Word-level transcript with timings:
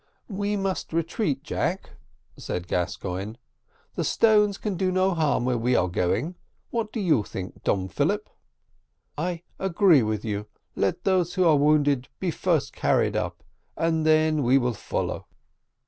"We 0.31 0.55
must 0.57 0.93
retreat, 0.93 1.43
Jack," 1.43 1.91
said 2.35 2.67
Gascoigne, 2.67 3.35
"the 3.93 4.03
stones 4.03 4.57
can 4.57 4.73
do 4.75 4.91
no 4.91 5.13
harm 5.13 5.45
where 5.45 5.59
we 5.59 5.75
are 5.75 5.87
going 5.87 6.33
to. 6.33 6.39
What 6.71 6.93
think 6.93 7.05
you, 7.05 7.53
Don 7.63 7.87
Philip?" 7.87 8.27
"I 9.15 9.43
agree 9.59 10.01
with 10.01 10.25
you; 10.25 10.47
let 10.75 11.03
those 11.03 11.35
who 11.35 11.45
are 11.45 11.55
wounded 11.55 12.07
be 12.19 12.31
first 12.31 12.73
carried 12.73 13.15
up, 13.15 13.43
and 13.77 14.03
then 14.03 14.41
we 14.41 14.57
will 14.57 14.73
follow." 14.73 15.27